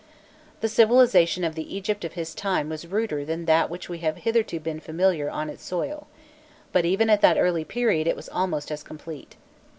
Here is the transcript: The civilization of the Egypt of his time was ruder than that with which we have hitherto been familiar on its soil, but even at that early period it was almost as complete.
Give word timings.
The 0.61 0.67
civilization 0.67 1.43
of 1.43 1.53
the 1.53 1.75
Egypt 1.75 2.03
of 2.03 2.13
his 2.13 2.33
time 2.33 2.69
was 2.69 2.87
ruder 2.87 3.23
than 3.23 3.45
that 3.45 3.65
with 3.69 3.71
which 3.81 3.89
we 3.89 3.97
have 3.99 4.17
hitherto 4.17 4.59
been 4.59 4.79
familiar 4.79 5.29
on 5.29 5.47
its 5.47 5.63
soil, 5.63 6.07
but 6.71 6.85
even 6.85 7.07
at 7.07 7.21
that 7.21 7.37
early 7.37 7.63
period 7.65 8.07
it 8.07 8.15
was 8.15 8.27
almost 8.27 8.71
as 8.71 8.81
complete. 8.81 9.35